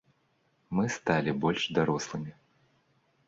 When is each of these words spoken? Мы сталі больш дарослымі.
Мы 0.77 0.85
сталі 0.95 1.35
больш 1.45 1.67
дарослымі. 1.77 2.31